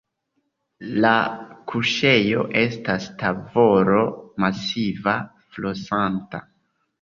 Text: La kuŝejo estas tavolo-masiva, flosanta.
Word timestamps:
La 1.03 1.09
kuŝejo 1.71 2.45
estas 2.61 3.05
tavolo-masiva, 3.19 5.15
flosanta. 5.59 6.43